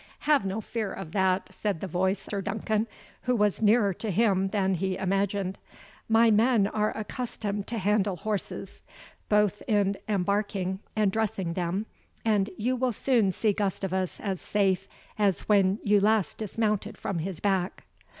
"Have 0.21 0.45
no 0.47 0.61
fear 0.61 0.91
of 0.91 1.11
that," 1.11 1.53
said 1.53 1.79
the 1.79 1.85
voice 1.85 2.21
of 2.25 2.31
Sir 2.31 2.41
Duncan, 2.41 2.87
who 3.29 3.35
was 3.35 3.61
nearer 3.61 3.93
to 3.93 4.09
him 4.09 4.47
than 4.47 4.73
he 4.73 4.97
imagined; 4.97 5.59
"my 6.09 6.31
men 6.31 6.65
are 6.65 6.89
accustomed 6.97 7.67
to 7.67 7.77
handle 7.77 8.15
horses, 8.15 8.81
both 9.29 9.61
in 9.67 9.97
embarking 10.09 10.79
and 10.95 11.11
dressing 11.11 11.53
them, 11.53 11.85
and 12.25 12.49
you 12.57 12.75
will 12.75 12.93
soon 12.93 13.31
see 13.31 13.53
Gustavus 13.53 14.19
as 14.19 14.41
safe 14.41 14.87
as 15.19 15.41
when 15.41 15.77
you 15.83 15.99
last 15.99 16.39
dismounted 16.39 16.97
from 16.97 17.19
his 17.19 17.39
back." 17.39 17.83